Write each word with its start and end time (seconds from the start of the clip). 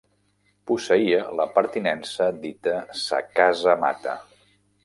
Posseïa 0.71 1.19
la 1.41 1.45
pertinença 1.59 2.31
dita 2.47 2.75
sa 3.05 3.23
Casa 3.41 3.81
Mata. 3.85 4.21